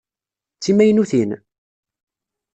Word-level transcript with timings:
D 0.53 0.59
timaynutin? 0.63 1.31